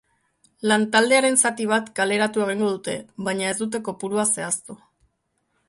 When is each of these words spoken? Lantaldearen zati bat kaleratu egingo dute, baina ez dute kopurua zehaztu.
Lantaldearen 0.69 1.37
zati 1.49 1.67
bat 1.73 1.91
kaleratu 1.99 2.45
egingo 2.45 2.71
dute, 2.71 2.97
baina 3.29 3.47
ez 3.51 3.55
dute 3.63 3.85
kopurua 3.91 4.29
zehaztu. 4.33 4.81